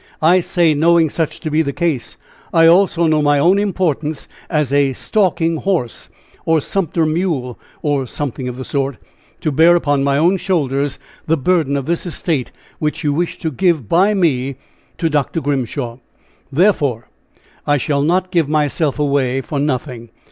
[0.19, 2.17] I say, knowing such to be the case,
[2.51, 6.09] I also know my own importance as a 'stalking horse,'
[6.43, 8.97] or sumpter mule, or something of the sort,
[9.41, 13.51] to bear upon my own shoulders the burden of this estate, which you wish to
[13.51, 14.55] give by me
[14.97, 15.39] to Dr.
[15.39, 15.99] Grimshaw.
[16.51, 17.07] Therefore,
[17.67, 20.09] I shall not give myself away for nothing.